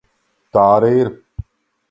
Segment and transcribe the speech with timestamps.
[0.57, 1.13] Tā arī ir.